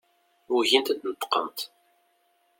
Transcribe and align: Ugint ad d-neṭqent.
Ugint 0.55 0.91
ad 0.91 0.97
d-neṭqent. 0.99 1.59